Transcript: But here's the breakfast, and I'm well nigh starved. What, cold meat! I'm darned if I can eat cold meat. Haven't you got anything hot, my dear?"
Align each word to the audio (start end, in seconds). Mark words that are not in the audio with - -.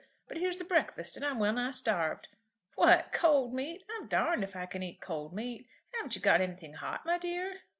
But 0.27 0.37
here's 0.37 0.57
the 0.57 0.63
breakfast, 0.63 1.15
and 1.15 1.23
I'm 1.23 1.37
well 1.37 1.53
nigh 1.53 1.69
starved. 1.69 2.27
What, 2.73 3.13
cold 3.13 3.53
meat! 3.53 3.83
I'm 3.87 4.07
darned 4.07 4.43
if 4.43 4.55
I 4.55 4.65
can 4.65 4.81
eat 4.81 4.99
cold 4.99 5.31
meat. 5.31 5.67
Haven't 5.93 6.15
you 6.15 6.21
got 6.23 6.41
anything 6.41 6.73
hot, 6.73 7.05
my 7.05 7.19
dear?" 7.19 7.59